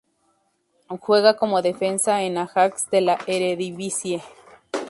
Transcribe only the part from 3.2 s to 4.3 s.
Eredivisie.